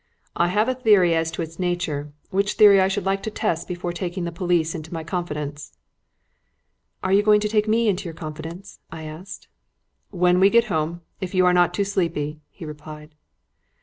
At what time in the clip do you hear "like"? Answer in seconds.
3.05-3.21